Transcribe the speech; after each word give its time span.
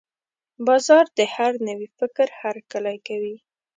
بازار 0.65 1.05
د 1.17 1.19
هر 1.35 1.53
نوي 1.67 1.87
فکر 1.99 2.27
هرکلی 2.41 2.97
کوي. 3.07 3.35